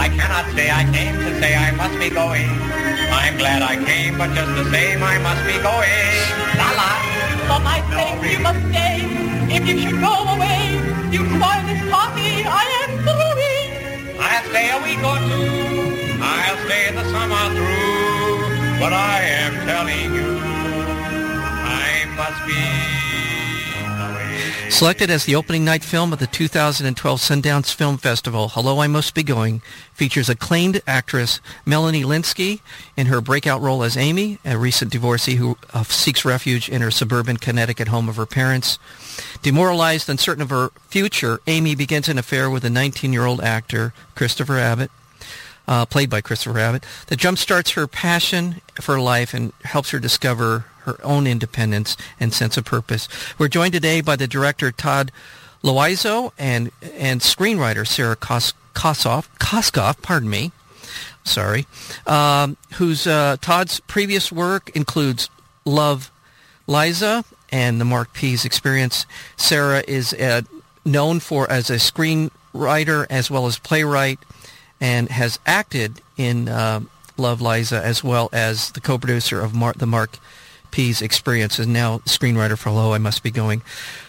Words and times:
I 0.00 0.08
cannot 0.08 0.46
stay. 0.52 0.70
I 0.70 0.84
came 0.96 1.16
to 1.20 1.30
say 1.40 1.52
I 1.54 1.70
must 1.72 1.96
be 1.98 2.08
going. 2.08 2.48
I'm 3.20 3.36
glad 3.36 3.60
I 3.60 3.76
came, 3.84 4.16
but 4.16 4.32
just 4.32 4.52
the 4.56 4.64
same, 4.72 5.02
I 5.02 5.18
must 5.18 5.44
be 5.44 5.56
going. 5.60 6.16
La 6.60 6.68
la. 6.80 6.90
For 7.48 7.60
my 7.68 7.78
sake, 7.92 8.32
you 8.32 8.40
must 8.40 8.62
stay. 8.72 8.96
If 9.56 9.62
you 9.68 9.76
should 9.82 10.00
go 10.00 10.14
away, 10.34 10.62
you 11.14 11.20
spoil 11.34 11.62
this 11.68 11.82
party. 11.92 12.32
I 12.62 12.64
am 12.80 12.90
through. 13.04 13.20
I'll 14.24 14.44
stay 14.48 14.66
a 14.72 14.78
week 14.86 15.02
or 15.10 15.18
two. 15.28 16.16
I'll 16.32 16.58
stay 16.64 16.84
the 16.96 17.04
summer 17.12 17.44
through. 17.56 18.80
But 18.80 18.92
I 18.94 19.18
am 19.44 19.54
telling 19.68 20.08
you, 20.16 20.30
I 21.84 22.08
must 22.16 22.40
be. 22.46 22.99
Selected 24.70 25.10
as 25.10 25.26
the 25.26 25.34
opening 25.34 25.64
night 25.64 25.84
film 25.84 26.12
of 26.12 26.20
the 26.20 26.26
2012 26.26 27.20
Sundance 27.20 27.74
Film 27.74 27.98
Festival, 27.98 28.48
Hello, 28.48 28.80
I 28.80 28.86
Must 28.86 29.14
Be 29.14 29.22
Going 29.22 29.60
features 29.92 30.30
acclaimed 30.30 30.80
actress 30.86 31.40
Melanie 31.66 32.04
Lynskey 32.04 32.60
in 32.96 33.08
her 33.08 33.20
breakout 33.20 33.60
role 33.60 33.82
as 33.82 33.96
Amy, 33.96 34.38
a 34.44 34.56
recent 34.56 34.90
divorcee 34.90 35.34
who 35.34 35.58
uh, 35.74 35.82
seeks 35.82 36.24
refuge 36.24 36.68
in 36.70 36.80
her 36.80 36.90
suburban 36.90 37.36
Connecticut 37.36 37.88
home 37.88 38.08
of 38.08 38.16
her 38.16 38.24
parents. 38.24 38.78
Demoralized, 39.42 40.08
and 40.08 40.18
uncertain 40.18 40.42
of 40.42 40.50
her 40.50 40.70
future, 40.88 41.40
Amy 41.46 41.74
begins 41.74 42.08
an 42.08 42.16
affair 42.16 42.48
with 42.48 42.64
a 42.64 42.68
19-year-old 42.68 43.42
actor, 43.42 43.92
Christopher 44.14 44.56
Abbott, 44.56 44.90
uh, 45.70 45.86
played 45.86 46.10
by 46.10 46.20
Christopher 46.20 46.58
Abbott, 46.58 46.84
that 47.06 47.20
jumpstarts 47.20 47.74
her 47.74 47.86
passion 47.86 48.60
for 48.80 49.00
life 49.00 49.32
and 49.32 49.52
helps 49.62 49.90
her 49.90 50.00
discover 50.00 50.66
her 50.80 50.96
own 51.04 51.26
independence 51.26 51.96
and 52.18 52.34
sense 52.34 52.56
of 52.56 52.64
purpose. 52.64 53.08
We're 53.38 53.48
joined 53.48 53.72
today 53.72 54.00
by 54.00 54.16
the 54.16 54.26
director 54.26 54.72
Todd 54.72 55.12
Louiso 55.62 56.32
and 56.36 56.72
and 56.98 57.20
screenwriter 57.20 57.86
Sarah 57.86 58.16
Kos- 58.16 58.54
Kosoff, 58.74 59.28
Koskoff, 59.38 60.02
pardon 60.02 60.28
me, 60.28 60.50
sorry, 61.22 61.66
um, 62.06 62.56
whose 62.74 63.06
uh, 63.06 63.36
Todd's 63.40 63.78
previous 63.80 64.32
work 64.32 64.70
includes 64.74 65.30
Love, 65.64 66.10
Liza, 66.66 67.24
and 67.52 67.80
the 67.80 67.84
Marc 67.84 68.12
Pease 68.12 68.44
Experience. 68.44 69.06
Sarah 69.36 69.84
is 69.86 70.14
uh, 70.14 70.42
known 70.84 71.20
for 71.20 71.48
as 71.50 71.70
a 71.70 71.74
screenwriter 71.74 73.06
as 73.10 73.30
well 73.30 73.46
as 73.46 73.58
playwright, 73.58 74.18
and 74.80 75.08
has 75.10 75.38
acted 75.46 76.00
in 76.16 76.48
uh, 76.48 76.80
Love, 77.16 77.40
Liza, 77.40 77.84
as 77.84 78.02
well 78.02 78.28
as 78.32 78.70
the 78.72 78.80
co-producer 78.80 79.40
of 79.40 79.54
Mar- 79.54 79.74
the 79.76 79.86
Marc 79.86 80.18
Pease 80.70 81.02
experience 81.02 81.58
and 81.58 81.72
now 81.72 81.98
screenwriter 81.98 82.56
for 82.56 82.70
Hello, 82.70 82.92
I 82.92 82.98
Must 82.98 83.22
Be 83.22 83.30
Going. 83.30 83.62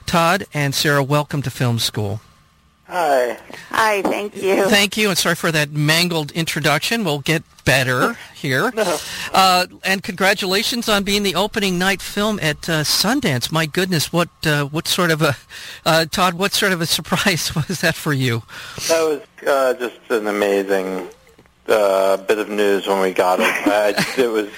Todd 0.05 0.45
and 0.53 0.73
Sarah, 0.73 1.03
welcome 1.03 1.41
to 1.41 1.49
film 1.49 1.79
school. 1.79 2.21
Hi. 2.91 3.37
Hi, 3.69 4.01
thank 4.01 4.35
you. 4.35 4.65
Thank 4.67 4.97
you, 4.97 5.07
and 5.07 5.17
sorry 5.17 5.35
for 5.35 5.49
that 5.49 5.71
mangled 5.71 6.31
introduction. 6.31 7.05
We'll 7.05 7.19
get 7.19 7.41
better 7.63 8.17
here. 8.35 8.69
No. 8.75 8.97
Uh, 9.33 9.67
and 9.85 10.03
congratulations 10.03 10.89
on 10.89 11.03
being 11.05 11.23
the 11.23 11.35
opening 11.35 11.79
night 11.79 12.01
film 12.01 12.37
at 12.41 12.67
uh, 12.67 12.83
Sundance. 12.83 13.49
My 13.49 13.65
goodness, 13.65 14.11
what 14.11 14.27
uh, 14.43 14.65
what 14.65 14.89
sort 14.89 15.09
of 15.09 15.21
a 15.21 15.37
uh, 15.85 16.03
Todd? 16.11 16.33
What 16.33 16.51
sort 16.51 16.73
of 16.73 16.81
a 16.81 16.85
surprise 16.97 17.55
was 17.55 17.79
that 17.79 17.95
for 17.95 18.11
you? 18.11 18.43
That 18.89 19.01
was 19.01 19.21
uh, 19.47 19.73
just 19.75 20.01
an 20.09 20.27
amazing 20.27 21.07
uh, 21.69 22.17
bit 22.17 22.39
of 22.39 22.49
news 22.49 22.87
when 22.87 22.99
we 22.99 23.13
got 23.13 23.39
it. 23.39 23.45
I, 23.67 24.21
it 24.21 24.27
was 24.27 24.49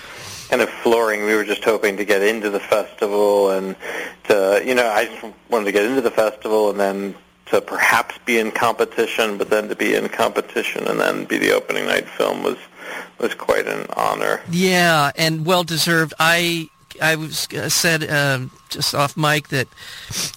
kind 0.49 0.63
of 0.63 0.69
flooring. 0.69 1.25
We 1.25 1.35
were 1.35 1.45
just 1.45 1.63
hoping 1.63 1.97
to 1.97 2.05
get 2.05 2.23
into 2.23 2.49
the 2.49 2.59
festival 2.59 3.51
and 3.51 3.75
to, 4.23 4.63
you 4.65 4.73
know, 4.73 4.89
I 4.89 5.05
just 5.05 5.35
wanted 5.49 5.65
to 5.65 5.71
get 5.71 5.85
into 5.85 6.01
the 6.01 6.11
festival 6.11 6.71
and 6.71 6.79
then 6.79 7.15
to 7.53 7.61
perhaps 7.61 8.17
be 8.25 8.39
in 8.39 8.49
competition, 8.49 9.37
but 9.37 9.51
then 9.51 9.69
to 9.69 9.75
be 9.75 9.93
in 9.93 10.09
competition 10.09 10.87
and 10.87 10.99
then 10.99 11.25
be 11.25 11.37
the 11.37 11.51
opening 11.51 11.85
night 11.85 12.09
film 12.09 12.41
was 12.41 12.57
was 13.19 13.35
quite 13.35 13.67
an 13.67 13.85
honor. 13.95 14.41
Yeah, 14.49 15.11
and 15.15 15.45
well 15.45 15.63
deserved. 15.63 16.15
I 16.19 16.69
I 16.99 17.15
was 17.15 17.47
uh, 17.53 17.69
said 17.69 18.09
um, 18.09 18.49
just 18.69 18.95
off 18.95 19.15
mic 19.15 19.49
that 19.49 19.67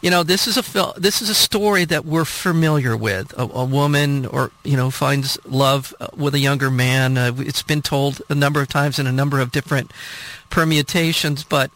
you 0.03 0.11
know 0.11 0.23
this 0.25 0.47
is 0.47 0.59
a 0.59 0.63
fil- 0.63 0.93
this 0.99 1.23
is 1.23 1.31
a 1.31 1.35
story 1.35 1.87
that 1.87 2.05
we're 2.05 2.27
familiar 2.27 2.95
with. 2.95 3.33
A, 3.39 3.43
a 3.43 3.65
woman 3.65 4.27
or 4.27 4.51
you 4.63 4.77
know 4.77 4.91
finds 4.91 5.39
love 5.47 5.95
uh, 5.99 6.09
with 6.15 6.35
a 6.35 6.39
younger 6.39 6.71
man. 6.71 7.17
Uh, 7.17 7.33
it's 7.39 7.63
been 7.63 7.81
told 7.81 8.21
a 8.29 8.35
number 8.35 8.61
of 8.61 8.69
times 8.69 8.99
in 8.99 9.07
a 9.07 9.13
number 9.13 9.41
of 9.41 9.53
different 9.53 9.91
permutations, 10.51 11.45
but 11.45 11.71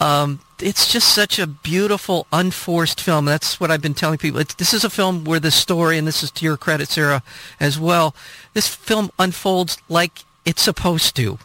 um, 0.00 0.40
it's 0.62 0.92
just 0.92 1.14
such 1.14 1.38
a 1.38 1.46
beautiful, 1.46 2.26
unforced 2.32 3.00
film. 3.00 3.24
That's 3.24 3.60
what 3.60 3.70
I've 3.70 3.82
been 3.82 3.94
telling 3.94 4.18
people. 4.18 4.40
It's, 4.40 4.54
this 4.54 4.74
is 4.74 4.84
a 4.84 4.90
film 4.90 5.24
where 5.24 5.40
the 5.40 5.50
story, 5.50 5.98
and 5.98 6.06
this 6.06 6.22
is 6.22 6.30
to 6.32 6.44
your 6.44 6.56
credit, 6.56 6.88
Sarah, 6.88 7.22
as 7.58 7.78
well. 7.78 8.14
This 8.54 8.68
film 8.68 9.10
unfolds 9.18 9.78
like 9.88 10.24
it's 10.44 10.62
supposed 10.62 11.14
to 11.16 11.38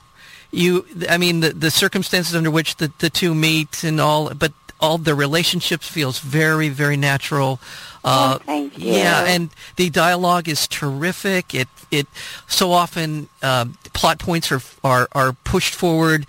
you 0.52 0.86
i 1.10 1.18
mean 1.18 1.42
the 1.42 1.50
the 1.50 1.70
circumstances 1.70 2.34
under 2.34 2.50
which 2.50 2.78
the 2.78 2.92
the 3.00 3.10
two 3.10 3.36
meet 3.36 3.84
and 3.84 4.00
all 4.00 4.34
but 4.34 4.54
all 4.80 4.98
the 4.98 5.16
relationships 5.16 5.88
feels 5.88 6.20
very 6.20 6.70
very 6.70 6.98
natural 6.98 7.60
uh, 8.06 8.38
oh, 8.40 8.44
thank 8.46 8.78
you. 8.78 8.94
Yeah, 8.94 9.26
and 9.26 9.50
the 9.78 9.90
dialogue 9.90 10.48
is 10.48 10.68
terrific. 10.68 11.56
It 11.56 11.68
it 11.90 12.06
so 12.48 12.72
often 12.72 13.30
uh, 13.42 13.66
plot 13.94 14.20
points 14.20 14.52
are, 14.52 14.62
are 14.84 15.08
are 15.14 15.34
pushed 15.34 15.74
forward 15.74 16.28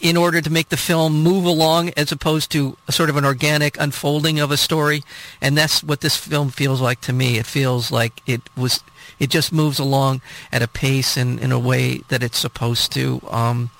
in 0.00 0.16
order 0.16 0.40
to 0.40 0.50
make 0.50 0.68
the 0.68 0.76
film 0.76 1.22
move 1.22 1.44
along, 1.44 1.90
as 1.96 2.10
opposed 2.10 2.50
to 2.52 2.76
a 2.88 2.92
sort 2.92 3.08
of 3.08 3.16
an 3.16 3.24
organic 3.24 3.78
unfolding 3.78 4.40
of 4.40 4.50
a 4.50 4.56
story. 4.56 5.04
And 5.40 5.56
that's 5.56 5.84
what 5.84 6.00
this 6.00 6.16
film 6.16 6.50
feels 6.50 6.80
like 6.80 7.00
to 7.02 7.12
me. 7.12 7.38
It 7.38 7.46
feels 7.46 7.92
like 7.92 8.20
it 8.26 8.40
was 8.56 8.82
it 9.20 9.30
just 9.30 9.52
moves 9.52 9.78
along 9.78 10.22
at 10.50 10.60
a 10.60 10.68
pace 10.68 11.16
and 11.16 11.38
in 11.38 11.52
a 11.52 11.58
way 11.58 11.98
that 12.08 12.24
it's 12.24 12.38
supposed 12.38 12.90
to. 12.94 13.22
Um, 13.30 13.70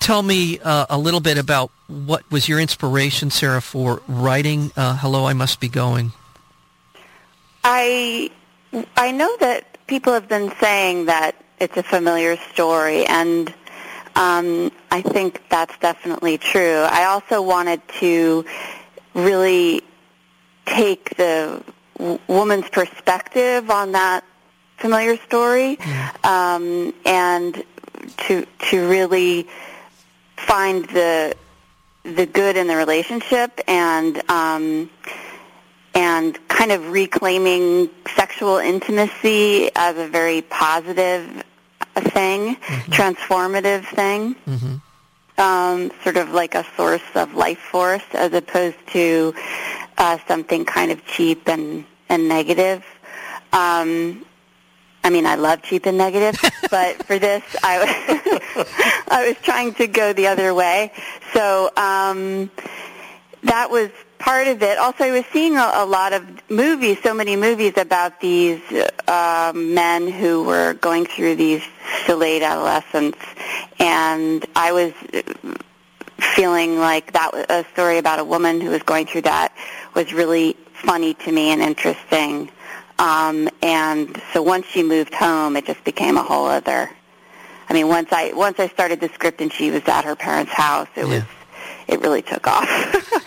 tell 0.00 0.22
me 0.22 0.58
uh, 0.58 0.86
a 0.90 0.98
little 0.98 1.20
bit 1.20 1.38
about 1.38 1.70
what 1.86 2.28
was 2.30 2.48
your 2.48 2.58
inspiration, 2.58 3.30
Sarah, 3.30 3.60
for 3.60 4.02
writing 4.08 4.72
uh, 4.76 4.96
"Hello, 4.96 5.26
I 5.26 5.34
Must 5.34 5.60
Be 5.60 5.68
Going." 5.68 6.12
I 7.62 8.30
I 8.96 9.12
know 9.12 9.36
that 9.40 9.78
people 9.86 10.12
have 10.12 10.28
been 10.28 10.52
saying 10.60 11.06
that 11.06 11.36
it's 11.60 11.76
a 11.76 11.82
familiar 11.82 12.36
story, 12.52 13.04
and 13.06 13.52
um, 14.16 14.72
I 14.90 15.02
think 15.02 15.42
that's 15.50 15.76
definitely 15.78 16.38
true. 16.38 16.84
I 16.88 17.04
also 17.04 17.42
wanted 17.42 17.80
to 18.00 18.44
really 19.14 19.82
take 20.66 21.16
the 21.16 21.62
w- 21.98 22.18
woman's 22.28 22.68
perspective 22.70 23.70
on 23.70 23.92
that 23.92 24.24
familiar 24.78 25.16
story, 25.18 25.78
um, 26.24 26.94
and 27.04 27.62
to 28.16 28.46
to 28.70 28.88
really 28.88 29.46
find 30.46 30.84
the 30.86 31.36
the 32.02 32.26
good 32.26 32.56
in 32.56 32.66
the 32.66 32.76
relationship 32.76 33.60
and 33.68 34.22
um, 34.30 34.90
and 35.94 36.48
kind 36.48 36.72
of 36.72 36.90
reclaiming 36.90 37.90
sexual 38.14 38.58
intimacy 38.58 39.70
as 39.74 39.98
a 39.98 40.06
very 40.06 40.42
positive 40.42 41.44
thing, 41.96 42.56
mm-hmm. 42.56 42.92
transformative 42.92 43.84
thing. 43.86 44.34
Mm-hmm. 44.46 44.76
Um, 45.38 45.90
sort 46.02 46.18
of 46.18 46.32
like 46.32 46.54
a 46.54 46.66
source 46.76 47.00
of 47.14 47.32
life 47.32 47.58
force 47.58 48.04
as 48.12 48.34
opposed 48.34 48.76
to 48.88 49.32
uh, 49.96 50.18
something 50.28 50.66
kind 50.66 50.90
of 50.90 51.02
cheap 51.06 51.48
and, 51.48 51.86
and 52.10 52.28
negative. 52.28 52.84
Um, 53.50 54.26
I 55.02 55.10
mean, 55.10 55.26
I 55.26 55.36
love 55.36 55.62
cheap 55.62 55.86
and 55.86 55.96
negative, 55.96 56.38
but 56.70 57.04
for 57.04 57.18
this, 57.18 57.42
I, 57.62 57.78
was 57.78 58.66
I 59.08 59.28
was 59.28 59.36
trying 59.42 59.74
to 59.74 59.86
go 59.86 60.12
the 60.12 60.26
other 60.26 60.54
way. 60.54 60.92
So 61.32 61.70
um, 61.76 62.50
that 63.44 63.70
was 63.70 63.90
part 64.18 64.46
of 64.46 64.62
it. 64.62 64.78
Also, 64.78 65.04
I 65.04 65.10
was 65.10 65.24
seeing 65.32 65.56
a, 65.56 65.70
a 65.74 65.86
lot 65.86 66.12
of 66.12 66.50
movies, 66.50 66.98
so 67.02 67.14
many 67.14 67.36
movies 67.36 67.72
about 67.76 68.20
these 68.20 68.60
uh, 69.08 69.52
men 69.54 70.08
who 70.08 70.44
were 70.44 70.74
going 70.74 71.06
through 71.06 71.36
these 71.36 71.62
delayed 72.06 72.42
adolescence, 72.42 73.16
and 73.78 74.44
I 74.54 74.72
was 74.72 74.92
feeling 76.34 76.78
like 76.78 77.12
that 77.12 77.32
was 77.32 77.46
a 77.48 77.64
story 77.72 77.98
about 77.98 78.18
a 78.18 78.24
woman 78.24 78.60
who 78.60 78.70
was 78.70 78.82
going 78.82 79.06
through 79.06 79.22
that 79.22 79.54
was 79.94 80.12
really 80.12 80.54
funny 80.74 81.14
to 81.14 81.32
me 81.32 81.50
and 81.50 81.62
interesting. 81.62 82.50
Um, 83.00 83.48
and 83.62 84.20
so 84.34 84.42
once 84.42 84.66
she 84.66 84.82
moved 84.82 85.14
home, 85.14 85.56
it 85.56 85.64
just 85.64 85.82
became 85.84 86.18
a 86.18 86.22
whole 86.22 86.46
other. 86.46 86.90
I 87.68 87.72
mean, 87.72 87.88
once 87.88 88.12
I 88.12 88.32
once 88.34 88.60
I 88.60 88.68
started 88.68 89.00
the 89.00 89.08
script 89.08 89.40
and 89.40 89.50
she 89.50 89.70
was 89.70 89.82
at 89.88 90.04
her 90.04 90.14
parents' 90.14 90.52
house, 90.52 90.88
it 90.96 91.06
yeah. 91.06 91.14
was 91.14 91.24
it 91.88 92.00
really 92.00 92.20
took 92.20 92.46
off. 92.46 92.68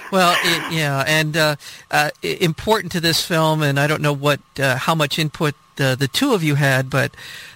well, 0.11 0.37
it, 0.43 0.73
yeah, 0.73 1.03
and 1.07 1.35
uh, 1.35 1.55
uh, 1.89 2.11
important 2.21 2.91
to 2.91 2.99
this 2.99 3.25
film, 3.25 3.63
and 3.63 3.79
I 3.79 3.87
don't 3.87 4.01
know 4.01 4.13
what 4.13 4.41
uh, 4.59 4.77
how 4.77 4.93
much 4.93 5.17
input 5.17 5.55
the 5.77 5.95
the 5.97 6.07
two 6.07 6.33
of 6.33 6.43
you 6.43 6.55
had, 6.55 6.91
but 6.91 7.15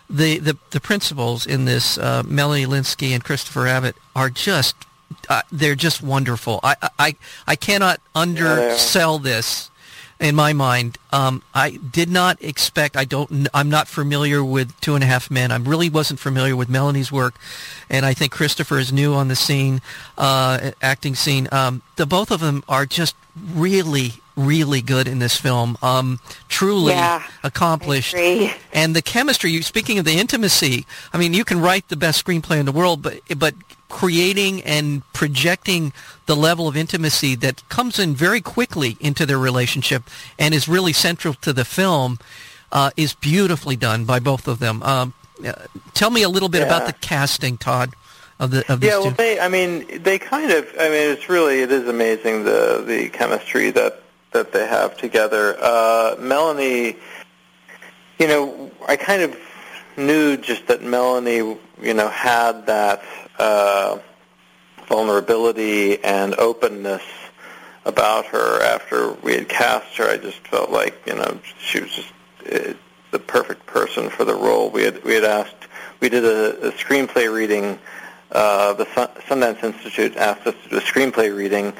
the 0.09 0.39
the, 0.39 0.57
the 0.71 0.79
principals 0.79 1.45
in 1.45 1.65
this, 1.65 1.99
uh, 1.99 2.23
Melanie 2.25 2.65
Lynskey 2.65 3.11
and 3.11 3.23
Christopher 3.23 3.67
Abbott, 3.67 3.95
are 4.15 4.31
just 4.31 4.75
uh, 5.29 5.43
they're 5.51 5.75
just 5.75 6.01
wonderful. 6.01 6.59
I 6.63 6.75
I 6.97 7.15
I 7.45 7.55
cannot 7.55 8.01
undersell 8.15 9.19
this 9.19 9.69
in 10.19 10.35
my 10.35 10.53
mind. 10.53 10.97
Um, 11.11 11.43
I 11.53 11.71
did 11.71 12.09
not 12.09 12.41
expect. 12.41 12.97
I 12.97 13.05
don't. 13.05 13.47
I'm 13.53 13.69
not 13.69 13.87
familiar 13.87 14.43
with 14.43 14.79
Two 14.81 14.95
and 14.95 15.03
a 15.03 15.07
Half 15.07 15.29
Men. 15.29 15.51
I 15.51 15.57
really 15.57 15.89
wasn't 15.89 16.19
familiar 16.19 16.55
with 16.55 16.69
Melanie's 16.69 17.11
work, 17.11 17.35
and 17.89 18.05
I 18.05 18.13
think 18.13 18.31
Christopher 18.31 18.79
is 18.79 18.91
new 18.91 19.13
on 19.13 19.27
the 19.27 19.35
scene, 19.35 19.81
uh, 20.17 20.71
acting 20.81 21.15
scene. 21.15 21.47
Um, 21.51 21.81
the 21.95 22.05
both 22.05 22.31
of 22.31 22.39
them 22.39 22.63
are 22.67 22.85
just 22.85 23.15
really, 23.53 24.15
really 24.35 24.81
good 24.81 25.07
in 25.07 25.19
this 25.19 25.37
film. 25.37 25.77
Um, 25.81 26.19
truly 26.47 26.93
yeah, 26.93 27.23
accomplished, 27.43 28.15
and 28.15 28.95
the 28.95 29.01
chemistry. 29.01 29.51
You 29.51 29.61
speaking 29.61 29.99
of 29.99 30.05
the 30.05 30.19
intimacy. 30.19 30.85
I 31.13 31.17
mean, 31.17 31.33
you 31.33 31.45
can 31.45 31.61
write 31.61 31.87
the 31.89 31.97
best 31.97 32.25
screenplay 32.25 32.59
in 32.59 32.65
the 32.65 32.71
world, 32.71 33.01
but 33.01 33.19
but 33.37 33.53
creating 33.89 34.61
and 34.63 35.01
projecting 35.13 35.93
the 36.25 36.35
level 36.35 36.67
of 36.67 36.75
intimacy 36.75 37.35
that 37.35 37.67
comes 37.69 37.99
in 37.99 38.13
very 38.13 38.41
quickly 38.41 38.97
into 38.99 39.25
their 39.25 39.37
relationship 39.37 40.03
and 40.37 40.53
is 40.53 40.67
really 40.67 40.93
central 40.93 41.33
to 41.35 41.53
the 41.53 41.65
film 41.65 42.19
uh, 42.71 42.91
is 42.97 43.13
beautifully 43.13 43.75
done 43.75 44.05
by 44.05 44.19
both 44.19 44.47
of 44.47 44.59
them. 44.59 44.83
Um, 44.83 45.13
uh, 45.45 45.53
tell 45.93 46.09
me 46.09 46.23
a 46.23 46.29
little 46.29 46.49
bit 46.49 46.61
yeah. 46.61 46.67
about 46.67 46.87
the 46.87 46.93
casting, 46.93 47.57
Todd. 47.57 47.93
Of 48.39 48.51
the 48.51 48.71
of 48.71 48.83
yeah, 48.83 48.99
well, 48.99 49.09
two. 49.09 49.15
they. 49.15 49.39
I 49.39 49.47
mean, 49.47 50.03
they 50.03 50.19
kind 50.19 50.51
of. 50.51 50.67
I 50.79 50.89
mean, 50.89 51.11
it's 51.11 51.27
really 51.27 51.61
it 51.61 51.71
is 51.71 51.87
amazing 51.87 52.43
the 52.43 52.83
the 52.85 53.09
chemistry 53.09 53.71
that 53.71 54.03
that 54.31 54.51
they 54.51 54.67
have 54.67 54.95
together. 54.95 55.57
Uh, 55.59 56.15
Melanie, 56.19 56.97
you 58.19 58.27
know, 58.27 58.71
I 58.87 58.95
kind 58.95 59.23
of 59.23 59.35
knew 59.97 60.37
just 60.37 60.67
that 60.67 60.83
Melanie, 60.83 61.57
you 61.81 61.93
know, 61.95 62.09
had 62.09 62.67
that 62.67 63.01
uh, 63.37 63.99
vulnerability 64.87 66.03
and 66.03 66.35
openness 66.35 67.03
about 67.85 68.25
her 68.27 68.61
after 68.61 69.13
we 69.13 69.33
had 69.33 69.47
cast 69.47 69.95
her. 69.97 70.09
I 70.09 70.17
just 70.17 70.45
felt 70.47 70.69
like 70.69 71.01
you 71.05 71.15
know 71.15 71.39
she 71.59 71.81
was 71.81 71.91
just 71.91 72.13
uh, 72.51 72.73
the 73.11 73.19
perfect 73.19 73.65
person 73.65 74.09
for 74.09 74.25
the 74.25 74.35
role. 74.35 74.69
We 74.69 74.83
had 74.83 75.03
we 75.03 75.13
had 75.13 75.23
asked 75.23 75.67
we 75.99 76.09
did 76.09 76.25
a, 76.25 76.67
a 76.67 76.71
screenplay 76.71 77.33
reading. 77.33 77.79
Uh, 78.31 78.73
the 78.73 78.85
Sundance 78.85 79.63
Institute 79.63 80.17
asked 80.17 80.45
us 80.45 80.55
to 80.63 80.69
do 80.69 80.77
a 80.77 80.81
screenplay 80.81 81.35
reading 81.35 81.73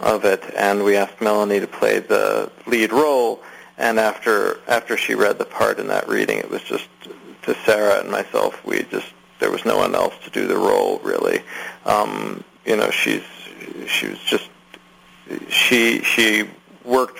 of 0.00 0.24
it, 0.24 0.42
and 0.56 0.82
we 0.82 0.96
asked 0.96 1.20
Melanie 1.20 1.60
to 1.60 1.66
play 1.66 2.00
the 2.00 2.50
lead 2.66 2.92
role. 2.92 3.42
And 3.76 4.00
after 4.00 4.60
after 4.68 4.96
she 4.96 5.14
read 5.14 5.38
the 5.38 5.44
part 5.44 5.78
in 5.78 5.88
that 5.88 6.08
reading, 6.08 6.38
it 6.38 6.50
was 6.50 6.62
just 6.62 6.88
to 7.42 7.54
Sarah 7.64 8.00
and 8.00 8.10
myself. 8.10 8.64
We 8.64 8.84
just 8.84 9.12
there 9.42 9.50
was 9.50 9.64
no 9.64 9.76
one 9.76 9.94
else 9.94 10.14
to 10.22 10.30
do 10.30 10.46
the 10.46 10.56
role 10.56 11.00
really. 11.00 11.42
Um, 11.84 12.44
you 12.64 12.76
know, 12.76 12.90
she's 12.90 13.24
she 13.88 14.08
was 14.08 14.18
just 14.20 14.48
she 15.48 16.00
she 16.02 16.48
worked 16.84 17.18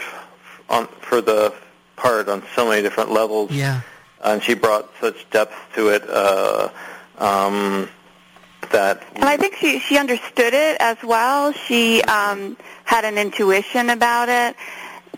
on 0.71 0.87
for 1.01 1.21
the 1.21 1.53
part 1.97 2.29
on 2.29 2.45
so 2.55 2.69
many 2.69 2.81
different 2.81 3.11
levels. 3.11 3.51
Yeah. 3.51 3.81
And 4.23 4.41
she 4.41 4.55
brought 4.55 4.89
such 5.01 5.29
depth 5.31 5.55
to 5.75 5.89
it 5.89 6.09
uh, 6.09 6.69
um, 7.19 7.89
that. 8.71 9.03
And 9.17 9.25
I 9.25 9.37
think 9.37 9.57
she 9.57 9.81
she 9.81 9.99
understood 9.99 10.55
it 10.55 10.77
as 10.81 10.99
well. 11.03 11.53
She 11.53 12.03
um, 12.03 12.57
had 12.85 13.05
an 13.05 13.19
intuition 13.19 13.91
about 13.91 14.29
it. 14.29 14.55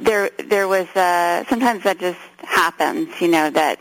There 0.00 0.30
there 0.38 0.66
was 0.68 0.88
uh, 0.96 1.44
sometimes 1.50 1.84
that 1.84 1.98
just 1.98 2.18
happens, 2.38 3.20
you 3.20 3.28
know, 3.28 3.50
that 3.50 3.78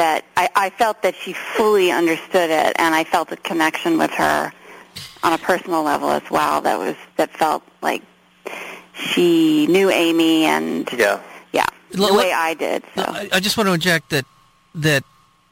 that 0.00 0.24
I, 0.34 0.48
I 0.56 0.70
felt 0.70 1.02
that 1.02 1.14
she 1.14 1.34
fully 1.34 1.92
understood 1.92 2.48
it, 2.48 2.72
and 2.78 2.94
I 2.94 3.04
felt 3.04 3.30
a 3.32 3.36
connection 3.36 3.98
with 3.98 4.10
her 4.12 4.50
on 5.22 5.32
a 5.34 5.36
personal 5.36 5.82
level 5.82 6.08
as 6.08 6.22
well. 6.30 6.62
That 6.62 6.78
was 6.78 6.96
that 7.18 7.30
felt 7.36 7.62
like 7.82 8.02
she 8.94 9.66
knew 9.66 9.90
Amy, 9.90 10.44
and 10.44 10.88
yeah, 10.90 11.20
yeah, 11.52 11.66
the 11.90 12.04
L- 12.04 12.16
way 12.16 12.32
I 12.32 12.54
did. 12.54 12.82
So. 12.94 13.02
I, 13.02 13.28
I 13.30 13.40
just 13.40 13.58
want 13.58 13.68
to 13.68 13.74
inject 13.74 14.08
that 14.08 14.24
that 14.74 15.04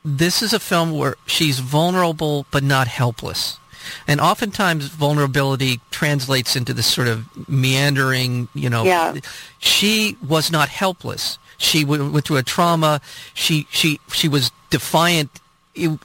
this 0.02 0.40
is 0.40 0.54
a 0.54 0.60
film 0.60 0.92
where 0.92 1.16
she's 1.26 1.58
vulnerable 1.58 2.46
but 2.50 2.62
not 2.62 2.88
helpless. 2.88 3.58
And 4.06 4.18
oftentimes 4.18 4.88
vulnerability 4.88 5.80
translates 5.90 6.56
into 6.56 6.72
this 6.72 6.86
sort 6.86 7.08
of 7.08 7.26
meandering, 7.48 8.48
you 8.54 8.70
know. 8.70 8.84
Yeah. 8.84 9.16
She 9.58 10.16
was 10.26 10.50
not 10.50 10.70
helpless. 10.70 11.38
She 11.58 11.84
went 11.84 12.25
through 12.25 12.38
a 12.38 12.43
trauma. 12.43 13.00
She 13.34 13.66
she 13.70 14.00
she 14.12 14.28
was 14.28 14.50
defiant 14.70 15.31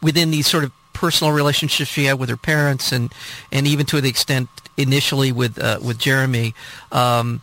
within 0.02 0.32
these 0.32 0.48
sort 0.48 0.64
of 0.64 0.72
personal 0.94 1.34
relationships 1.34 1.90
she 1.90 2.06
had 2.06 2.20
with 2.20 2.30
her 2.30 2.38
parents, 2.38 2.92
and 2.92 3.14
and 3.52 3.68
even 3.68 3.86
to 3.88 4.02
the 4.02 4.10
extent 4.10 4.50
initially 4.78 5.32
with 5.32 5.60
uh, 5.60 5.80
with 5.82 5.98
Jeremy. 5.98 6.54
Um, 6.92 7.42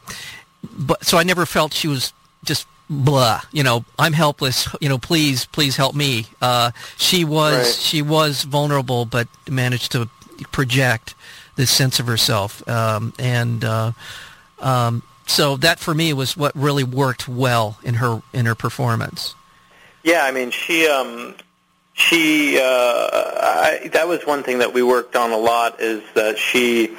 but 0.77 1.05
so 1.05 1.19
I 1.19 1.23
never 1.23 1.47
felt 1.47 1.73
she 1.73 1.89
was 1.89 2.13
just 2.45 2.67
blah. 2.89 3.43
You 3.53 3.63
know, 3.63 3.85
I'm 3.99 4.13
helpless. 4.13 4.69
You 4.81 4.89
know, 4.89 4.99
please 4.99 5.47
please 5.47 5.77
help 5.77 5.95
me. 5.95 6.27
Uh, 6.43 6.73
she 6.97 7.25
was 7.25 7.57
right. 7.57 7.67
she 7.67 8.03
was 8.03 8.43
vulnerable, 8.45 9.05
but 9.05 9.29
managed 9.49 9.93
to 9.93 10.09
project 10.51 11.15
this 11.57 11.71
sense 11.71 12.01
of 12.01 12.07
herself, 12.07 12.67
um, 12.69 13.13
and 13.19 13.65
uh, 13.65 13.93
um, 14.59 15.03
so 15.31 15.57
that 15.59 15.79
for 15.79 15.95
me 15.95 16.13
was 16.13 16.37
what 16.37 16.55
really 16.57 16.85
worked 16.85 17.29
well 17.29 17.79
in 17.85 17.95
her 17.95 18.23
in 18.33 18.47
her 18.47 18.55
performance. 18.55 19.35
Yeah, 20.03 20.25
I 20.25 20.33
mean 20.33 20.51
she 20.51 20.89
um, 20.89 21.37
she 21.95 22.59
uh, 22.59 22.63
I, 22.63 23.91
that 23.93 24.09
was 24.09 24.27
one 24.27 24.43
thing 24.43 24.59
that 24.59 24.75
we 24.75 24.83
worked 24.83 25.15
on 25.17 25.31
a 25.31 25.37
lot 25.37 25.81
is 25.81 26.03
that 26.15 26.37
she 26.37 26.97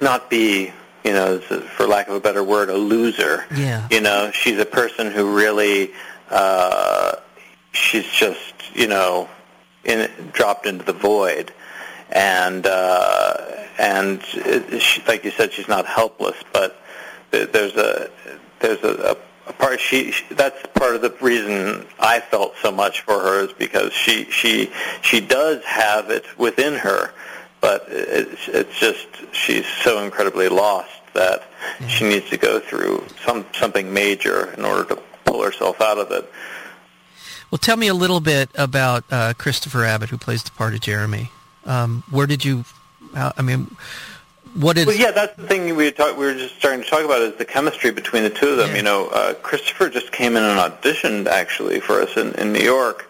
not 0.00 0.30
be 0.30 0.72
you 1.04 1.12
know 1.12 1.40
for 1.40 1.86
lack 1.86 2.08
of 2.08 2.14
a 2.14 2.20
better 2.20 2.44
word 2.44 2.70
a 2.70 2.76
loser. 2.76 3.44
Yeah. 3.54 3.88
You 3.90 4.00
know 4.00 4.30
she's 4.32 4.58
a 4.58 4.66
person 4.66 5.10
who 5.10 5.34
really 5.36 5.92
uh, 6.30 7.16
she's 7.72 8.08
just 8.10 8.54
you 8.74 8.86
know 8.86 9.28
in 9.84 10.08
dropped 10.32 10.66
into 10.66 10.84
the 10.84 10.92
void 10.92 11.52
and 12.10 12.66
uh, 12.66 13.36
and 13.78 14.20
it, 14.34 14.80
she, 14.80 15.02
like 15.06 15.24
you 15.24 15.30
said 15.30 15.52
she's 15.52 15.68
not 15.68 15.86
helpless 15.86 16.36
but 16.52 16.79
there's 17.30 17.74
a 17.76 18.10
there's 18.60 18.82
a, 18.82 19.16
a 19.46 19.52
part 19.52 19.80
she, 19.80 20.12
she 20.12 20.34
that's 20.34 20.66
part 20.74 20.94
of 20.94 21.02
the 21.02 21.14
reason 21.20 21.86
I 21.98 22.20
felt 22.20 22.54
so 22.62 22.70
much 22.70 23.00
for 23.02 23.18
her 23.18 23.44
is 23.44 23.52
because 23.52 23.92
she 23.92 24.24
she 24.30 24.70
she 25.02 25.20
does 25.20 25.64
have 25.64 26.10
it 26.10 26.24
within 26.38 26.74
her, 26.74 27.12
but 27.60 27.86
it's 27.88 28.48
it's 28.48 28.78
just 28.78 29.06
she's 29.32 29.66
so 29.66 30.02
incredibly 30.04 30.48
lost 30.48 30.90
that 31.14 31.42
mm-hmm. 31.42 31.88
she 31.88 32.08
needs 32.08 32.28
to 32.30 32.36
go 32.36 32.60
through 32.60 33.04
some 33.24 33.44
something 33.52 33.92
major 33.92 34.52
in 34.52 34.64
order 34.64 34.84
to 34.94 35.02
pull 35.24 35.42
herself 35.42 35.80
out 35.80 35.98
of 35.98 36.10
it. 36.10 36.30
Well, 37.50 37.58
tell 37.58 37.76
me 37.76 37.88
a 37.88 37.94
little 37.94 38.20
bit 38.20 38.48
about 38.54 39.04
uh, 39.10 39.34
Christopher 39.36 39.84
Abbott, 39.84 40.10
who 40.10 40.18
plays 40.18 40.44
the 40.44 40.52
part 40.52 40.72
of 40.72 40.80
Jeremy. 40.80 41.30
Um, 41.64 42.04
where 42.10 42.26
did 42.26 42.44
you? 42.44 42.64
I 43.12 43.42
mean, 43.42 43.76
what 44.54 44.76
is? 44.78 44.86
Well, 44.86 44.96
yeah, 44.96 45.10
that's 45.12 45.36
the 45.36 45.46
thing 45.46 45.76
we 45.76 45.90
talk, 45.92 46.16
we 46.16 46.24
were 46.24 46.34
just 46.34 46.56
starting 46.56 46.82
to 46.82 46.88
talk 46.88 47.04
about 47.04 47.22
is 47.22 47.36
the 47.36 47.44
chemistry 47.44 47.90
between 47.90 48.24
the 48.24 48.30
two 48.30 48.48
of 48.48 48.56
them. 48.56 48.70
Yeah. 48.70 48.76
You 48.76 48.82
know, 48.82 49.08
uh, 49.08 49.34
Christopher 49.34 49.88
just 49.88 50.12
came 50.12 50.36
in 50.36 50.42
and 50.42 50.58
auditioned 50.58 51.26
actually 51.26 51.80
for 51.80 52.00
us 52.00 52.16
in, 52.16 52.34
in 52.34 52.52
New 52.52 52.60
York, 52.60 53.08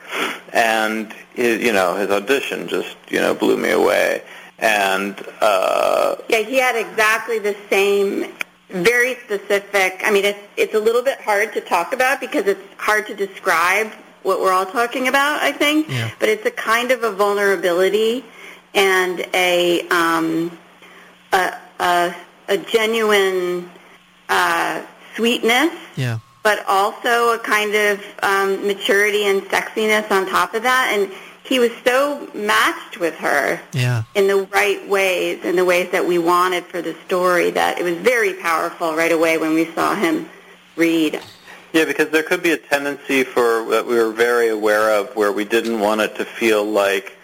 and 0.52 1.12
his, 1.34 1.62
you 1.62 1.72
know 1.72 1.96
his 1.96 2.10
audition 2.10 2.68
just 2.68 2.96
you 3.08 3.20
know 3.20 3.34
blew 3.34 3.56
me 3.56 3.70
away. 3.70 4.22
And 4.58 5.16
uh, 5.40 6.16
yeah, 6.28 6.40
he 6.40 6.58
had 6.58 6.76
exactly 6.76 7.38
the 7.38 7.56
same, 7.70 8.32
very 8.68 9.14
specific. 9.24 10.02
I 10.04 10.10
mean, 10.10 10.24
it's 10.26 10.38
it's 10.56 10.74
a 10.74 10.80
little 10.80 11.02
bit 11.02 11.20
hard 11.20 11.54
to 11.54 11.60
talk 11.62 11.94
about 11.94 12.20
because 12.20 12.46
it's 12.46 12.60
hard 12.76 13.06
to 13.06 13.14
describe 13.14 13.92
what 14.22 14.40
we're 14.40 14.52
all 14.52 14.66
talking 14.66 15.08
about. 15.08 15.42
I 15.42 15.52
think, 15.52 15.88
yeah. 15.88 16.10
but 16.18 16.28
it's 16.28 16.44
a 16.44 16.50
kind 16.50 16.90
of 16.90 17.02
a 17.02 17.12
vulnerability 17.12 18.24
and 18.74 19.26
a 19.32 19.88
um, 19.88 20.58
a, 21.32 21.56
a, 21.78 22.14
a 22.48 22.58
genuine 22.58 23.70
uh, 24.28 24.82
sweetness, 25.14 25.72
yeah. 25.96 26.18
but 26.42 26.64
also 26.66 27.32
a 27.34 27.38
kind 27.38 27.74
of 27.74 28.04
um, 28.22 28.66
maturity 28.66 29.24
and 29.24 29.42
sexiness 29.42 30.10
on 30.10 30.26
top 30.26 30.54
of 30.54 30.62
that. 30.62 30.90
And 30.92 31.12
he 31.44 31.58
was 31.58 31.70
so 31.84 32.28
matched 32.34 32.98
with 32.98 33.14
her 33.16 33.60
yeah. 33.72 34.04
in 34.14 34.26
the 34.26 34.44
right 34.52 34.86
ways, 34.88 35.44
in 35.44 35.56
the 35.56 35.64
ways 35.64 35.90
that 35.90 36.06
we 36.06 36.18
wanted 36.18 36.64
for 36.64 36.80
the 36.80 36.94
story, 37.06 37.50
that 37.50 37.78
it 37.78 37.82
was 37.82 37.96
very 37.96 38.34
powerful 38.34 38.94
right 38.94 39.12
away 39.12 39.36
when 39.38 39.54
we 39.54 39.66
saw 39.72 39.94
him 39.94 40.28
read. 40.76 41.20
Yeah, 41.72 41.84
because 41.84 42.10
there 42.10 42.22
could 42.22 42.42
be 42.42 42.52
a 42.52 42.56
tendency 42.56 43.22
for 43.22 43.64
that 43.70 43.86
we 43.86 43.96
were 43.96 44.12
very 44.12 44.48
aware 44.48 44.98
of 44.98 45.14
where 45.14 45.32
we 45.32 45.44
didn't 45.44 45.78
want 45.78 46.00
it 46.00 46.16
to 46.16 46.24
feel 46.24 46.64
like 46.64 47.16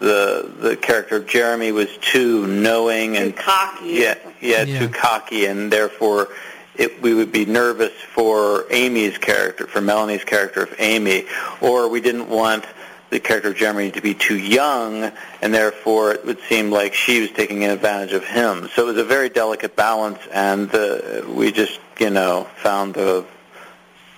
the 0.00 0.50
the 0.60 0.76
character 0.76 1.16
of 1.16 1.26
Jeremy 1.26 1.72
was 1.72 1.88
too 1.98 2.46
knowing 2.46 3.14
Too 3.14 3.20
and 3.20 3.36
cocky. 3.36 3.86
yeah, 3.90 4.14
yeah, 4.40 4.62
Yeah. 4.64 4.78
too 4.80 4.88
cocky, 4.88 5.44
and 5.46 5.70
therefore 5.70 6.28
it, 6.76 7.00
we 7.02 7.14
would 7.14 7.30
be 7.32 7.44
nervous 7.44 7.92
for 8.14 8.64
Amy's 8.70 9.18
character, 9.18 9.66
for 9.66 9.80
Melanie's 9.80 10.24
character 10.24 10.62
of 10.62 10.74
Amy, 10.78 11.26
or 11.60 11.88
we 11.88 12.00
didn't 12.00 12.28
want 12.28 12.64
the 13.10 13.20
character 13.20 13.50
of 13.50 13.56
Jeremy 13.56 13.90
to 13.90 14.00
be 14.00 14.14
too 14.14 14.38
young, 14.38 15.10
and 15.42 15.52
therefore 15.52 16.12
it 16.12 16.24
would 16.24 16.38
seem 16.48 16.70
like 16.70 16.94
she 16.94 17.20
was 17.20 17.30
taking 17.32 17.64
advantage 17.64 18.12
of 18.12 18.24
him. 18.24 18.68
So 18.74 18.84
it 18.84 18.86
was 18.94 18.98
a 18.98 19.04
very 19.04 19.28
delicate 19.28 19.74
balance, 19.76 20.20
and 20.32 20.72
uh, 20.74 21.22
we 21.28 21.50
just, 21.52 21.80
you 21.98 22.10
know, 22.10 22.46
found 22.62 22.94
the 22.94 23.24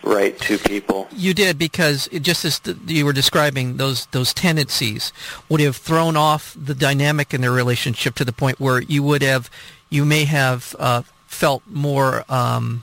right 0.03 0.39
two 0.39 0.59
people. 0.59 1.09
You 1.13 1.35
did 1.35 1.59
because 1.59 2.09
it 2.13 2.21
just 2.21 2.45
as 2.45 2.61
you 2.87 3.05
were 3.05 3.13
describing 3.13 3.77
those 3.77 4.07
those 4.07 4.35
tendencies 4.35 5.13
would 5.49 5.61
have 5.61 5.77
thrown 5.77 6.17
off 6.17 6.57
the 6.59 6.75
dynamic 6.75 7.33
in 7.35 7.41
their 7.41 7.53
relationship 7.53 8.15
to 8.17 8.25
the 8.25 8.33
point 8.33 8.61
where 8.61 8.81
you 8.83 9.03
would 9.03 9.23
have 9.23 9.51
you 9.91 10.05
may 10.05 10.25
have 10.25 10.75
uh, 10.79 11.03
felt 11.27 11.63
more 11.67 12.25
um, 12.33 12.83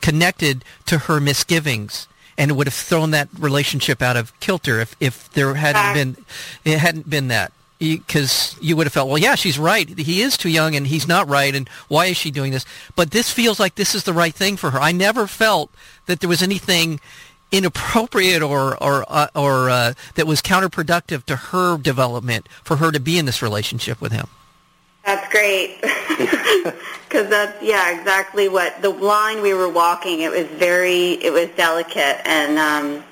connected 0.00 0.64
to 0.86 0.98
her 0.98 1.20
misgivings 1.20 2.08
and 2.36 2.50
it 2.50 2.54
would 2.54 2.66
have 2.66 2.74
thrown 2.74 3.10
that 3.10 3.28
relationship 3.38 4.02
out 4.02 4.16
of 4.16 4.38
kilter 4.40 4.80
if 4.80 4.96
if 5.00 5.30
there 5.32 5.54
hadn't 5.54 5.94
been 5.94 6.24
it 6.64 6.78
hadn't 6.78 7.08
been 7.08 7.28
that 7.28 7.52
because 7.82 8.56
you 8.60 8.76
would 8.76 8.86
have 8.86 8.92
felt 8.92 9.08
well 9.08 9.18
yeah 9.18 9.34
she's 9.34 9.58
right. 9.58 9.88
He 9.98 10.22
is 10.22 10.36
too 10.36 10.48
young 10.48 10.74
and 10.74 10.86
he's 10.86 11.06
not 11.08 11.28
right 11.28 11.54
and 11.54 11.68
why 11.88 12.06
is 12.06 12.16
she 12.16 12.30
doing 12.30 12.52
this? 12.52 12.64
But 12.96 13.10
this 13.10 13.30
feels 13.30 13.58
like 13.58 13.74
this 13.74 13.94
is 13.94 14.04
the 14.04 14.12
right 14.12 14.34
thing 14.34 14.56
for 14.56 14.70
her. 14.70 14.80
I 14.80 14.92
never 14.92 15.26
felt 15.26 15.70
that 16.06 16.20
there 16.20 16.28
was 16.28 16.42
anything 16.42 17.00
inappropriate 17.50 18.42
or 18.42 18.82
or 18.82 19.04
uh, 19.08 19.28
or 19.34 19.70
uh, 19.70 19.94
that 20.14 20.26
was 20.26 20.40
counterproductive 20.40 21.24
to 21.24 21.36
her 21.36 21.76
development 21.76 22.48
for 22.62 22.76
her 22.76 22.90
to 22.90 23.00
be 23.00 23.18
in 23.18 23.26
this 23.26 23.42
relationship 23.42 24.00
with 24.00 24.12
him. 24.12 24.28
That's 25.04 25.28
great. 25.32 25.80
Because 27.12 27.28
that's, 27.28 27.62
yeah, 27.62 27.98
exactly 27.98 28.48
what, 28.48 28.80
the 28.80 28.88
line 28.88 29.42
we 29.42 29.52
were 29.52 29.68
walking, 29.68 30.22
it 30.22 30.30
was 30.30 30.46
very, 30.46 31.10
it 31.22 31.30
was 31.30 31.48
delicate 31.58 32.26
and 32.26 32.58
um, 32.58 33.04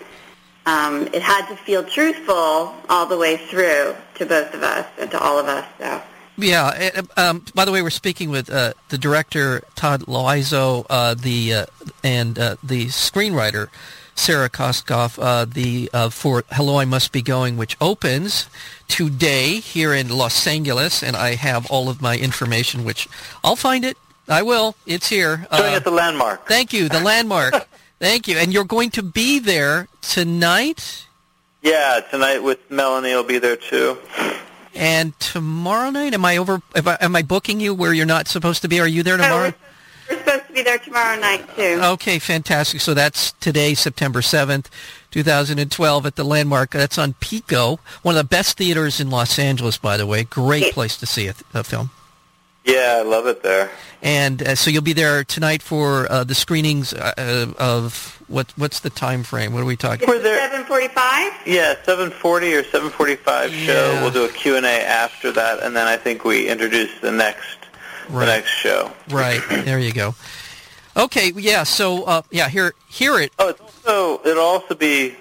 um, 0.64 1.06
it 1.12 1.20
had 1.20 1.46
to 1.48 1.56
feel 1.56 1.84
truthful 1.84 2.74
all 2.88 3.04
the 3.04 3.18
way 3.18 3.36
through 3.36 3.94
to 4.20 4.26
both 4.26 4.54
of 4.54 4.62
us 4.62 4.86
and 4.98 5.10
to 5.10 5.18
all 5.18 5.38
of 5.38 5.46
us. 5.46 5.66
So. 5.78 6.02
Yeah. 6.38 6.72
eh, 6.76 7.02
Um, 7.16 7.44
by 7.54 7.64
the 7.64 7.72
way, 7.72 7.82
we're 7.82 7.90
speaking 7.90 8.30
with 8.30 8.48
uh, 8.48 8.72
the 8.88 8.96
director 8.98 9.62
Todd 9.74 10.02
Louiso, 10.06 10.86
uh, 10.88 11.14
the 11.14 11.54
uh, 11.54 11.66
and 12.04 12.38
uh, 12.38 12.56
the 12.62 12.86
screenwriter 12.86 13.68
Sarah 14.14 14.48
Koskoff. 14.50 15.18
Uh, 15.20 15.44
the 15.44 15.90
uh, 15.92 16.08
for 16.10 16.44
Hello, 16.52 16.78
I 16.78 16.84
Must 16.86 17.10
Be 17.12 17.20
Going, 17.22 17.56
which 17.58 17.76
opens 17.80 18.48
today 18.88 19.60
here 19.60 19.92
in 19.92 20.08
Los 20.08 20.46
Angeles, 20.46 21.02
and 21.02 21.16
I 21.16 21.34
have 21.34 21.66
all 21.70 21.88
of 21.88 22.00
my 22.00 22.16
information, 22.16 22.84
which 22.84 23.08
I'll 23.44 23.56
find 23.56 23.84
it. 23.84 23.96
I 24.28 24.42
will. 24.42 24.76
It's 24.86 25.08
here. 25.08 25.46
Showing 25.52 25.72
Uh, 25.74 25.76
at 25.76 25.84
the 25.84 25.90
landmark. 25.90 26.46
thank 26.46 26.72
you. 26.72 26.88
The 26.88 27.00
landmark. 27.00 27.66
thank 27.98 28.28
you. 28.28 28.36
And 28.38 28.52
you're 28.52 28.64
going 28.76 28.90
to 28.90 29.02
be 29.02 29.40
there 29.40 29.88
tonight 30.02 31.06
Yeah, 31.62 32.00
tonight 32.10 32.38
with 32.38 32.58
Melanie 32.70 33.14
will 33.14 33.22
be 33.24 33.38
there 33.38 33.56
too. 33.56 33.98
and 34.74 35.18
tomorrow 35.20 35.90
night. 35.90 36.14
Am 36.14 36.24
I 36.24 36.36
over? 36.38 36.62
Am 36.74 36.88
I, 36.88 36.98
am 37.00 37.16
I 37.16 37.22
booking 37.22 37.60
you 37.60 37.74
where 37.74 37.92
you're 37.92 38.06
not 38.06 38.28
supposed 38.28 38.62
to 38.62 38.68
be? 38.68 38.80
Are 38.80 38.86
you 38.88 39.02
there 39.02 39.16
No, 39.18 39.24
tomorrow? 39.24 39.42
we're, 40.08 40.16
we're 40.16 40.18
supposed 40.24 40.46
to 40.46 40.52
be 40.54 40.62
there 40.62 40.78
tomorrow 40.78 41.20
night, 41.20 41.44
too. 41.56 41.80
Okay, 41.82 42.18
fantastic. 42.18 42.80
So 42.80 42.94
that's 42.94 43.32
today, 43.32 43.74
September 43.74 44.20
7th, 44.22 44.66
2012 45.10 46.06
at 46.06 46.16
the 46.16 46.24
Landmark. 46.24 46.70
That's 46.70 46.96
on 46.98 47.12
Pico, 47.20 47.78
one 48.02 48.16
of 48.16 48.18
the 48.18 48.28
best 48.28 48.56
theaters 48.56 48.98
in 49.00 49.10
Los 49.10 49.38
Angeles, 49.38 49.76
by 49.76 49.96
the 49.98 50.06
way. 50.06 50.24
Great 50.24 50.72
place 50.72 50.96
to 50.96 51.06
see 51.06 51.26
a, 51.28 51.34
a 51.52 51.62
film. 51.62 51.90
Yeah, 52.70 52.98
I 52.98 53.02
love 53.02 53.26
it 53.26 53.42
there. 53.42 53.70
And 54.02 54.42
uh, 54.42 54.54
so 54.54 54.70
you'll 54.70 54.82
be 54.82 54.92
there 54.92 55.24
tonight 55.24 55.62
for 55.62 56.10
uh, 56.10 56.24
the 56.24 56.34
screenings 56.34 56.94
uh, 56.94 57.52
of 57.58 58.22
what? 58.28 58.52
What's 58.56 58.80
the 58.80 58.90
time 58.90 59.22
frame? 59.24 59.52
What 59.52 59.62
are 59.62 59.66
we 59.66 59.76
talking? 59.76 60.08
We're 60.08 60.18
there. 60.20 60.38
745? 60.50 61.46
Yeah, 61.46 61.74
7:40 61.84 62.58
or 62.58 62.62
7:45 62.62 63.50
show. 63.50 63.98
We'll 64.00 64.10
do 64.10 64.24
a 64.24 64.28
Q&A 64.28 64.60
after 64.64 65.32
that, 65.32 65.62
and 65.62 65.74
then 65.76 65.86
I 65.86 65.96
think 65.96 66.24
we 66.24 66.48
introduce 66.48 66.98
the 67.00 67.12
next 67.12 67.58
Right. 68.08 68.26
the 68.26 68.32
next 68.32 68.50
show. 68.50 68.90
Right 69.10 69.40
there, 69.50 69.78
you 69.78 69.92
go. 69.92 70.14
Okay, 70.96 71.32
yeah. 71.36 71.62
So 71.64 72.04
uh, 72.04 72.22
yeah, 72.30 72.48
here, 72.48 72.74
hear 72.88 73.18
it. 73.20 73.32
Oh, 73.38 73.48
it's 73.48 73.60
also 73.60 74.20
it'll 74.28 74.42
also 74.44 74.74
be 74.74 75.14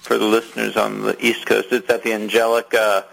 for 0.00 0.18
the 0.18 0.24
listeners 0.26 0.76
on 0.76 1.02
the 1.02 1.16
East 1.24 1.46
Coast. 1.46 1.68
It's 1.70 1.88
at 1.90 2.02
the 2.02 2.12
Angelika 2.12 3.06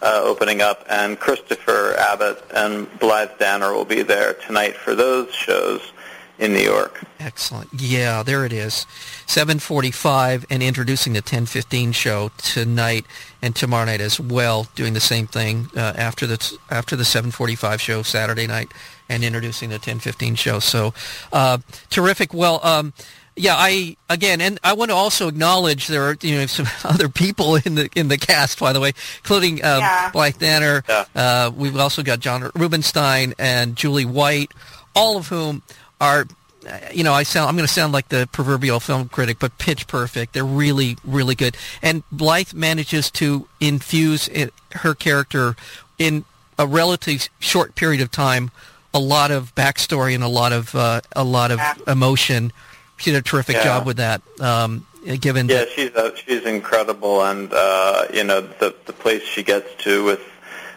uh, 0.00 0.20
opening 0.22 0.60
up, 0.60 0.84
and 0.88 1.18
Christopher 1.18 1.94
Abbott 1.98 2.42
and 2.54 2.86
Blythe 2.98 3.38
Danner 3.38 3.72
will 3.72 3.84
be 3.84 4.02
there 4.02 4.34
tonight 4.34 4.76
for 4.76 4.94
those 4.94 5.32
shows 5.34 5.92
in 6.38 6.52
New 6.52 6.60
York. 6.60 7.02
Excellent. 7.18 7.68
Yeah, 7.72 8.22
there 8.22 8.44
it 8.44 8.52
is. 8.52 8.86
7:45 9.26 10.44
and 10.50 10.62
introducing 10.62 11.12
the 11.12 11.22
10:15 11.22 11.92
show 11.92 12.30
tonight 12.38 13.04
and 13.42 13.54
tomorrow 13.54 13.86
night 13.86 14.00
as 14.00 14.20
well, 14.20 14.68
doing 14.74 14.94
the 14.94 15.00
same 15.00 15.26
thing 15.26 15.68
uh, 15.76 15.94
after 15.96 16.26
the 16.26 16.58
after 16.70 16.94
the 16.94 17.04
7:45 17.04 17.80
show 17.80 18.02
Saturday 18.02 18.46
night 18.46 18.72
and 19.08 19.24
introducing 19.24 19.70
the 19.70 19.78
10:15 19.78 20.36
show. 20.36 20.60
So, 20.60 20.94
uh, 21.32 21.58
terrific. 21.90 22.32
Well, 22.32 22.60
um, 22.62 22.92
yeah, 23.38 23.54
I 23.56 23.96
again, 24.10 24.40
and 24.40 24.58
I 24.62 24.72
want 24.74 24.90
to 24.90 24.94
also 24.96 25.28
acknowledge 25.28 25.86
there 25.86 26.04
are 26.04 26.16
you 26.20 26.36
know 26.36 26.46
some 26.46 26.66
other 26.84 27.08
people 27.08 27.56
in 27.56 27.74
the 27.76 27.88
in 27.94 28.08
the 28.08 28.18
cast, 28.18 28.58
by 28.60 28.72
the 28.72 28.80
way, 28.80 28.92
including 29.18 29.62
uh, 29.64 29.78
Yeah. 29.80 30.10
Blythe 30.10 30.38
Danner. 30.38 30.84
Yeah. 30.88 31.04
Uh, 31.14 31.50
we've 31.56 31.76
also 31.76 32.02
got 32.02 32.20
John 32.20 32.50
Rubinstein 32.54 33.34
and 33.38 33.76
Julie 33.76 34.04
White, 34.04 34.52
all 34.94 35.16
of 35.18 35.28
whom 35.28 35.62
are, 36.00 36.26
uh, 36.68 36.78
you 36.92 37.04
know, 37.04 37.12
I 37.12 37.22
sound 37.22 37.48
I'm 37.48 37.56
going 37.56 37.66
to 37.66 37.72
sound 37.72 37.92
like 37.92 38.08
the 38.08 38.28
proverbial 38.32 38.80
film 38.80 39.08
critic, 39.08 39.38
but 39.40 39.56
pitch 39.58 39.86
perfect. 39.86 40.34
They're 40.34 40.44
really, 40.44 40.96
really 41.04 41.34
good. 41.34 41.56
And 41.82 42.02
Blythe 42.12 42.52
manages 42.52 43.10
to 43.12 43.48
infuse 43.60 44.28
it, 44.28 44.52
her 44.72 44.94
character 44.94 45.56
in 45.98 46.24
a 46.58 46.66
relatively 46.66 47.28
short 47.38 47.74
period 47.76 48.00
of 48.00 48.10
time, 48.10 48.50
a 48.94 48.98
lot 48.98 49.30
of 49.30 49.54
backstory 49.54 50.14
and 50.14 50.24
a 50.24 50.28
lot 50.28 50.52
of 50.52 50.74
uh, 50.74 51.00
a 51.14 51.22
lot 51.24 51.50
of 51.50 51.58
Yeah. 51.58 51.74
emotion. 51.86 52.52
She 52.98 53.10
did 53.12 53.18
a 53.18 53.22
terrific 53.22 53.56
Yeah. 53.56 53.64
job 53.64 53.86
with 53.86 53.96
that. 53.98 54.22
Um, 54.40 54.86
given 55.20 55.48
Yeah, 55.48 55.58
that, 55.58 55.70
she's 55.70 55.94
uh, 55.94 56.10
she's 56.26 56.44
incredible, 56.44 57.22
and 57.24 57.52
uh, 57.52 58.06
you 58.12 58.24
know 58.24 58.40
the 58.40 58.74
the 58.86 58.92
place 58.92 59.22
she 59.22 59.42
gets 59.42 59.68
to 59.84 60.04
with 60.04 60.20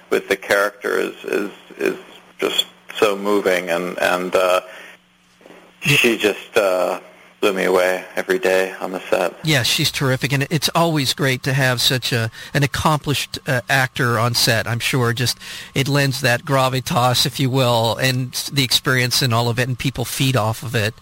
with 0.09 0.27
the 0.29 0.37
character 0.37 0.97
is 0.97 1.15
is 1.23 1.51
is 1.77 1.97
just 2.37 2.65
so 2.95 3.17
moving, 3.17 3.69
and 3.69 3.97
and 3.99 4.35
uh, 4.35 4.61
she 5.81 6.17
just 6.17 6.55
uh, 6.55 6.99
blew 7.41 7.53
me 7.53 7.65
away 7.65 8.05
every 8.15 8.37
day 8.37 8.71
on 8.79 8.91
the 8.91 8.99
set. 9.09 9.33
Yeah, 9.43 9.63
she's 9.63 9.91
terrific, 9.91 10.31
and 10.31 10.47
it's 10.49 10.69
always 10.75 11.13
great 11.13 11.41
to 11.43 11.53
have 11.53 11.81
such 11.81 12.13
a 12.13 12.29
an 12.53 12.63
accomplished 12.63 13.39
uh, 13.47 13.61
actor 13.67 14.19
on 14.19 14.35
set. 14.35 14.67
I'm 14.67 14.79
sure 14.79 15.11
just 15.11 15.39
it 15.73 15.87
lends 15.87 16.21
that 16.21 16.45
gravitas, 16.45 17.25
if 17.25 17.39
you 17.39 17.49
will, 17.49 17.97
and 17.97 18.31
the 18.53 18.63
experience 18.63 19.21
and 19.21 19.33
all 19.33 19.49
of 19.49 19.59
it, 19.59 19.67
and 19.67 19.77
people 19.77 20.05
feed 20.05 20.37
off 20.37 20.63
of 20.63 20.75
it. 20.75 20.93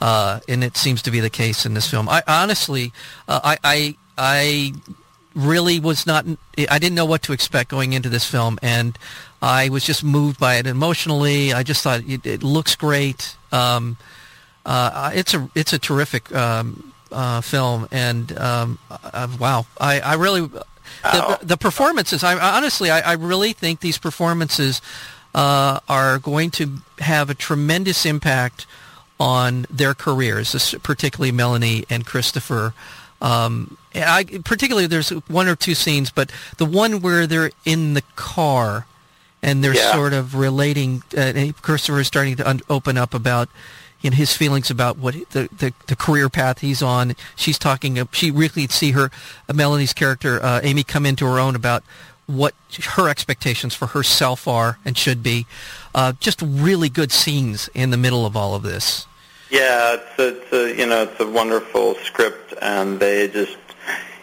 Uh, 0.00 0.40
and 0.48 0.64
it 0.64 0.76
seems 0.76 1.02
to 1.02 1.12
be 1.12 1.20
the 1.20 1.30
case 1.30 1.64
in 1.64 1.74
this 1.74 1.88
film. 1.88 2.08
I 2.08 2.24
honestly, 2.26 2.92
uh, 3.28 3.40
I, 3.44 3.58
I, 3.62 3.96
I 4.18 4.72
really 5.36 5.78
was 5.78 6.06
not. 6.08 6.26
I 6.58 6.78
didn't 6.80 6.96
know 6.96 7.04
what 7.04 7.22
to 7.24 7.32
expect 7.32 7.70
going 7.70 7.92
into 7.92 8.08
this 8.08 8.28
film, 8.28 8.58
and 8.62 8.98
I 9.40 9.68
was 9.68 9.84
just 9.84 10.02
moved 10.02 10.40
by 10.40 10.56
it 10.56 10.66
emotionally. 10.66 11.52
I 11.52 11.62
just 11.62 11.82
thought 11.82 12.00
it, 12.00 12.26
it 12.26 12.42
looks 12.42 12.74
great. 12.74 13.36
Um, 13.52 13.96
uh, 14.66 15.10
it's 15.14 15.34
a 15.34 15.48
it's 15.54 15.72
a 15.72 15.78
terrific 15.78 16.32
um, 16.34 16.92
uh, 17.10 17.40
film, 17.40 17.88
and 17.90 18.36
um, 18.38 18.78
uh, 18.90 19.28
wow, 19.38 19.66
I, 19.80 20.00
I 20.00 20.14
really 20.14 20.40
the, 21.02 21.38
the 21.42 21.56
performances. 21.56 22.22
I 22.24 22.38
honestly, 22.56 22.90
I, 22.90 23.00
I 23.00 23.12
really 23.14 23.52
think 23.52 23.80
these 23.80 23.98
performances 23.98 24.80
uh, 25.34 25.80
are 25.88 26.18
going 26.18 26.50
to 26.52 26.78
have 26.98 27.30
a 27.30 27.34
tremendous 27.34 28.04
impact 28.06 28.66
on 29.18 29.66
their 29.70 29.94
careers, 29.94 30.74
particularly 30.82 31.32
Melanie 31.32 31.84
and 31.90 32.04
Christopher. 32.06 32.74
Um, 33.20 33.76
I 33.94 34.24
particularly 34.44 34.86
there's 34.88 35.10
one 35.28 35.46
or 35.48 35.54
two 35.56 35.74
scenes, 35.74 36.10
but 36.10 36.30
the 36.56 36.64
one 36.64 37.00
where 37.00 37.26
they're 37.26 37.52
in 37.64 37.94
the 37.94 38.02
car 38.16 38.86
and 39.42 39.62
they're 39.62 39.74
Yeah. 39.74 39.92
sort 39.92 40.12
of 40.12 40.34
relating. 40.34 41.02
Uh, 41.16 41.20
and 41.20 41.62
Christopher 41.62 42.00
is 42.00 42.06
starting 42.08 42.36
to 42.36 42.48
un- 42.48 42.62
open 42.68 42.96
up 42.98 43.14
about 43.14 43.48
know, 44.10 44.16
his 44.16 44.36
feelings 44.36 44.70
about 44.70 44.98
what 44.98 45.14
the, 45.30 45.48
the 45.56 45.72
the 45.86 45.96
career 45.96 46.28
path 46.28 46.60
he's 46.60 46.82
on. 46.82 47.14
She's 47.36 47.58
talking. 47.58 47.98
uh, 47.98 48.04
She 48.12 48.30
really 48.30 48.66
see 48.68 48.92
her 48.92 49.10
uh, 49.48 49.52
Melanie's 49.52 49.92
character 49.92 50.42
uh, 50.42 50.60
Amy 50.62 50.84
come 50.84 51.06
into 51.06 51.24
her 51.26 51.38
own 51.38 51.54
about 51.54 51.82
what 52.26 52.54
her 52.96 53.08
expectations 53.08 53.74
for 53.74 53.88
herself 53.88 54.48
are 54.48 54.78
and 54.84 54.96
should 54.96 55.22
be. 55.22 55.46
Uh, 55.94 56.12
just 56.20 56.40
really 56.42 56.88
good 56.88 57.12
scenes 57.12 57.68
in 57.74 57.90
the 57.90 57.96
middle 57.96 58.24
of 58.24 58.36
all 58.36 58.54
of 58.54 58.62
this. 58.62 59.06
Yeah, 59.50 59.96
it's 59.96 60.18
a, 60.18 60.28
it's 60.28 60.52
a 60.52 60.80
you 60.80 60.86
know 60.86 61.02
it's 61.02 61.20
a 61.20 61.26
wonderful 61.28 61.94
script, 61.96 62.54
and 62.62 62.98
they 62.98 63.28
just 63.28 63.56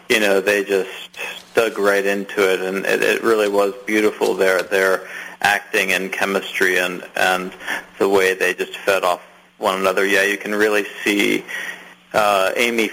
you 0.08 0.18
know 0.18 0.40
they 0.40 0.64
just 0.64 1.16
dug 1.54 1.78
right 1.78 2.04
into 2.04 2.52
it, 2.52 2.60
and 2.60 2.84
it, 2.84 3.02
it 3.02 3.22
really 3.22 3.48
was 3.48 3.74
beautiful. 3.86 4.34
Their 4.34 4.62
their 4.62 5.06
acting 5.42 5.92
and 5.92 6.12
chemistry 6.12 6.78
and 6.78 7.06
and 7.16 7.52
the 7.98 8.08
way 8.08 8.34
they 8.34 8.54
just 8.54 8.76
fed 8.78 9.04
off 9.04 9.22
one 9.60 9.78
another. 9.78 10.04
Yeah, 10.04 10.24
you 10.24 10.38
can 10.38 10.54
really 10.54 10.84
see 11.04 11.44
uh, 12.12 12.52
Amy 12.56 12.90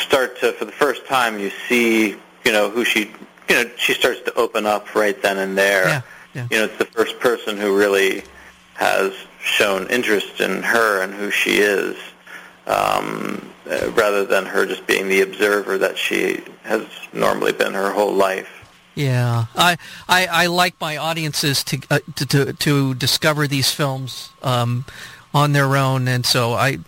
start 0.00 0.40
to, 0.40 0.52
for 0.52 0.64
the 0.64 0.72
first 0.72 1.06
time, 1.06 1.38
you 1.38 1.50
see, 1.68 2.16
you 2.44 2.52
know, 2.52 2.70
who 2.70 2.84
she, 2.84 3.12
you 3.48 3.54
know, 3.54 3.70
she 3.76 3.92
starts 3.92 4.20
to 4.22 4.34
open 4.34 4.66
up 4.66 4.94
right 4.94 5.20
then 5.22 5.38
and 5.38 5.56
there. 5.56 5.86
Yeah, 5.86 6.02
yeah. 6.34 6.48
You 6.50 6.56
know, 6.58 6.64
it's 6.64 6.78
the 6.78 6.86
first 6.86 7.18
person 7.20 7.56
who 7.56 7.76
really 7.76 8.24
has 8.74 9.12
shown 9.40 9.86
interest 9.88 10.40
in 10.40 10.62
her 10.62 11.02
and 11.02 11.14
who 11.14 11.30
she 11.30 11.58
is, 11.58 11.96
um, 12.66 13.48
uh, 13.70 13.90
rather 13.92 14.24
than 14.24 14.44
her 14.44 14.66
just 14.66 14.86
being 14.86 15.08
the 15.08 15.22
observer 15.22 15.78
that 15.78 15.96
she 15.96 16.42
has 16.64 16.84
normally 17.12 17.52
been 17.52 17.74
her 17.74 17.92
whole 17.92 18.12
life. 18.12 18.48
Yeah, 18.96 19.46
I, 19.54 19.76
I, 20.08 20.26
I 20.26 20.46
like 20.46 20.80
my 20.80 20.96
audiences 20.96 21.62
to, 21.64 21.80
uh, 21.90 21.98
to, 22.16 22.26
to 22.26 22.52
to 22.54 22.94
discover 22.94 23.46
these 23.46 23.70
films 23.70 24.30
um, 24.42 24.86
on 25.36 25.52
their 25.52 25.76
own, 25.76 26.08
and 26.08 26.24
so 26.24 26.54
I 26.54 26.78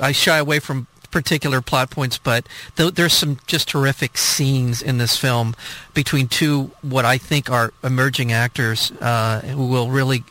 I 0.00 0.10
shy 0.10 0.38
away 0.38 0.58
from 0.58 0.88
particular 1.12 1.60
plot 1.60 1.90
points, 1.90 2.18
but 2.18 2.44
th- 2.74 2.94
there's 2.94 3.12
some 3.12 3.38
just 3.46 3.68
terrific 3.68 4.18
scenes 4.18 4.82
in 4.82 4.98
this 4.98 5.16
film 5.16 5.54
between 5.94 6.26
two 6.26 6.72
what 6.82 7.04
I 7.04 7.18
think 7.18 7.48
are 7.48 7.72
emerging 7.84 8.32
actors 8.32 8.90
uh, 9.00 9.42
who 9.42 9.68
will 9.68 9.90
really 9.90 10.24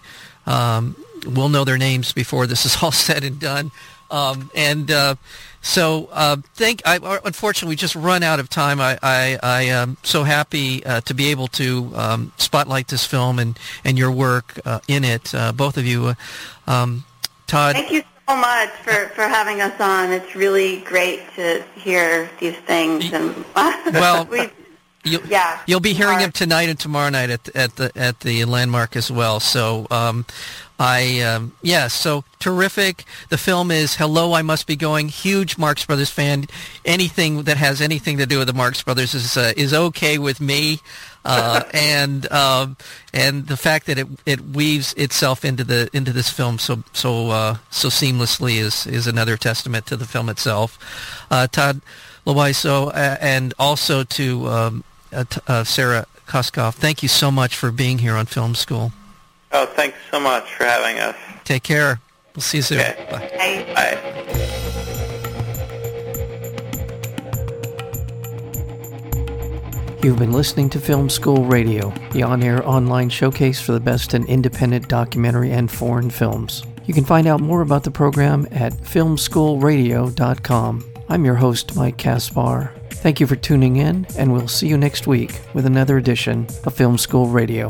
um, 0.46 0.98
will 1.25 1.48
know 1.48 1.63
their 1.63 1.77
names 1.77 2.12
before 2.12 2.48
this 2.48 2.65
is 2.65 2.75
all 2.84 2.91
said 2.91 3.24
and 3.24 3.39
done. 3.39 3.72
Um, 4.12 4.51
and 4.53 4.91
uh, 4.91 5.15
so, 5.62 6.10
uh, 6.12 6.36
thank. 6.55 6.82
I, 6.86 6.98
unfortunately, 7.24 7.72
we 7.72 7.77
just 7.77 7.96
run 7.96 8.22
out 8.22 8.41
of 8.41 8.50
time. 8.50 8.82
I, 8.82 9.00
I, 9.01 9.39
I 9.41 9.62
am 9.63 9.96
so 10.03 10.25
happy 10.25 10.86
uh, 10.86 11.00
to 11.01 11.13
be 11.13 11.32
able 11.32 11.48
to 11.48 11.91
um, 11.96 12.34
spotlight 12.38 12.89
this 12.89 13.05
film 13.08 13.39
and 13.39 13.58
and 13.86 13.98
your 13.98 14.12
work 14.12 14.60
uh, 14.65 14.82
in 14.89 15.05
it, 15.05 15.34
uh, 15.34 15.53
both 15.53 15.77
of 15.77 15.86
you. 15.86 16.15
Um, 16.67 17.05
Todd. 17.53 17.75
Thank 17.75 17.91
you 17.91 18.03
so 18.27 18.36
much 18.36 18.69
for, 18.69 19.10
for 19.10 19.22
having 19.27 19.62
us 19.62 19.79
on. 19.79 20.12
It's 20.12 20.36
really 20.36 20.77
great 20.79 21.22
to 21.36 21.63
hear 21.75 22.27
these 22.39 22.55
things. 22.55 23.13
And 23.13 23.45
well, 23.93 24.25
we, 24.31 24.50
you, 25.03 25.19
yeah, 25.27 25.62
you'll 25.67 25.79
be 25.79 25.93
hearing 25.93 26.19
him 26.19 26.31
tonight 26.31 26.69
and 26.69 26.79
tomorrow 26.79 27.10
night 27.10 27.29
at 27.29 27.55
at 27.55 27.75
the 27.75 27.91
at 27.95 28.22
the 28.22 28.45
landmark 28.45 28.95
as 28.95 29.12
well. 29.12 29.39
So. 29.39 29.88
Um, 29.91 30.25
I 30.83 31.21
um, 31.21 31.53
yeah, 31.61 31.87
so 31.87 32.25
terrific. 32.39 33.05
The 33.29 33.37
film 33.37 33.71
is 33.71 33.95
Hello, 33.95 34.33
I 34.33 34.41
Must 34.41 34.67
Be 34.67 34.75
Going. 34.75 35.07
Huge 35.07 35.57
Marx 35.57 35.85
Brothers 35.85 36.09
fan. 36.09 36.45
Anything 36.83 37.43
that 37.43 37.55
has 37.55 37.79
anything 37.79 38.17
to 38.17 38.25
do 38.25 38.39
with 38.39 38.47
the 38.47 38.53
Marx 38.53 38.83
Brothers 38.83 39.13
is 39.13 39.37
uh, 39.37 39.53
is 39.55 39.73
okay 39.73 40.17
with 40.17 40.41
me. 40.41 40.81
Uh, 41.23 41.63
and 41.73 42.29
um, 42.33 42.75
and 43.13 43.47
the 43.47 43.55
fact 43.55 43.85
that 43.85 43.97
it 43.97 44.07
it 44.25 44.41
weaves 44.41 44.93
itself 44.95 45.45
into 45.45 45.63
the 45.63 45.89
into 45.93 46.11
this 46.11 46.29
film 46.29 46.59
so 46.59 46.83
so 46.91 47.29
uh, 47.29 47.57
so 47.69 47.87
seamlessly 47.87 48.57
is 48.57 48.85
is 48.85 49.07
another 49.07 49.37
testament 49.37 49.85
to 49.85 49.95
the 49.95 50.05
film 50.05 50.27
itself. 50.27 50.77
Uh, 51.31 51.47
Todd 51.47 51.79
Louiso, 52.27 52.89
uh, 52.89 53.17
and 53.21 53.53
also 53.57 54.03
to 54.03 54.47
um, 54.49 54.83
uh, 55.13 55.23
t- 55.23 55.39
uh, 55.47 55.63
Sarah 55.63 56.07
Koskoff. 56.27 56.73
Thank 56.73 57.03
you 57.03 57.07
so 57.07 57.31
much 57.31 57.55
for 57.55 57.71
being 57.71 57.99
here 57.99 58.15
on 58.15 58.25
Film 58.25 58.53
School. 58.53 58.91
Oh, 59.53 59.67
thanks 59.67 59.98
so 60.10 60.19
much 60.19 60.51
for 60.51 60.63
having 60.63 60.98
us. 61.00 61.15
Take 61.43 61.62
care. 61.63 62.00
We'll 62.36 62.41
see 62.41 62.57
you 62.57 62.63
soon. 62.63 62.79
Okay. 62.79 63.07
Bye. 63.12 63.29
Bye. 63.38 63.74
Bye. 63.75 64.00
You've 70.03 70.18
been 70.20 70.33
listening 70.33 70.70
to 70.72 70.79
Film 70.81 71.09
School 71.09 71.46
Radio, 71.46 71.94
the 72.11 72.24
on-air 72.24 72.68
online 72.68 73.07
showcase 73.09 73.61
for 73.61 73.72
the 73.72 73.79
best 73.79 74.13
in 74.13 74.25
independent 74.25 74.89
documentary 74.89 75.51
and 75.51 75.72
foreign 75.72 76.09
films. 76.09 76.63
You 76.85 76.94
can 76.94 77.05
find 77.05 77.25
out 77.25 77.39
more 77.39 77.61
about 77.61 77.85
the 77.85 77.92
program 77.92 78.46
at 78.51 78.74
filmschoolradio.com. 78.74 80.94
I'm 81.07 81.24
your 81.24 81.35
host, 81.35 81.77
Mike 81.77 81.98
Caspar. 81.98 82.74
Thank 82.89 83.22
you 83.22 83.27
for 83.27 83.37
tuning 83.37 83.77
in, 83.77 84.05
and 84.18 84.33
we'll 84.33 84.50
see 84.50 84.68
you 84.68 84.77
next 84.77 85.07
week 85.07 85.39
with 85.53 85.66
another 85.66 85.98
edition 85.98 86.48
of 86.66 86.74
Film 86.74 86.98
School 86.98 87.27
Radio. 87.27 87.70